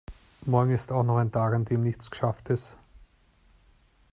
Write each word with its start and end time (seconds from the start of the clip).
Morgen 0.47 0.73
ist 0.73 0.91
auch 0.91 1.03
noch 1.03 1.17
ein 1.17 1.31
Tag 1.31 1.53
an 1.53 1.63
dem 1.65 1.83
nichts 1.83 2.09
geschafft 2.09 2.49
ist. 2.49 2.73